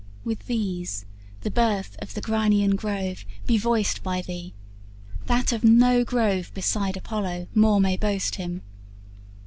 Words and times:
With 0.23 0.47
these 0.47 1.05
the 1.41 1.51
birth 1.51 1.95
of 1.99 2.15
the 2.15 2.21
Grynean 2.23 2.75
grove 2.75 3.23
Be 3.45 3.59
voiced 3.59 4.01
by 4.01 4.23
thee, 4.23 4.51
that 5.27 5.51
of 5.51 5.63
no 5.63 6.03
grove 6.03 6.51
beside 6.55 6.97
Apollo 6.97 7.47
more 7.53 7.79
may 7.79 7.97
boast 7.97 8.33
him." 8.37 8.63